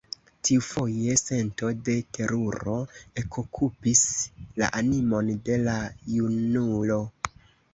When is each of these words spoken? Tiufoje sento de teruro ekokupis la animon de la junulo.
Tiufoje 0.47 1.11
sento 1.21 1.67
de 1.89 1.97
teruro 2.17 2.73
ekokupis 3.23 4.01
la 4.63 4.71
animon 4.81 5.31
de 5.51 5.59
la 5.69 5.77
junulo. 6.17 6.99